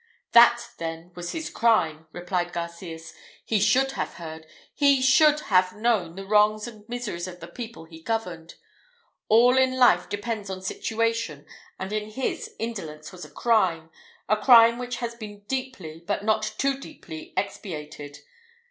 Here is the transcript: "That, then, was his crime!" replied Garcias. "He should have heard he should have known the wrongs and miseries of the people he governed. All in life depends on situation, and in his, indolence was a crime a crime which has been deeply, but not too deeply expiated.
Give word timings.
"That, 0.31 0.71
then, 0.79 1.11
was 1.13 1.31
his 1.31 1.51
crime!" 1.51 2.07
replied 2.11 2.53
Garcias. 2.53 3.13
"He 3.45 3.59
should 3.59 3.91
have 3.91 4.15
heard 4.15 4.47
he 4.73 4.99
should 4.99 5.41
have 5.41 5.75
known 5.75 6.15
the 6.15 6.25
wrongs 6.25 6.65
and 6.65 6.89
miseries 6.89 7.27
of 7.27 7.39
the 7.39 7.47
people 7.47 7.85
he 7.85 8.01
governed. 8.01 8.55
All 9.29 9.59
in 9.59 9.77
life 9.77 10.09
depends 10.09 10.49
on 10.49 10.63
situation, 10.63 11.45
and 11.77 11.93
in 11.93 12.09
his, 12.09 12.55
indolence 12.57 13.11
was 13.11 13.25
a 13.25 13.29
crime 13.29 13.91
a 14.27 14.37
crime 14.37 14.79
which 14.79 14.95
has 14.95 15.13
been 15.13 15.41
deeply, 15.41 16.03
but 16.07 16.23
not 16.23 16.55
too 16.57 16.79
deeply 16.79 17.31
expiated. 17.37 18.21